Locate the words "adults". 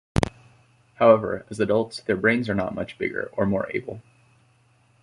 1.59-2.01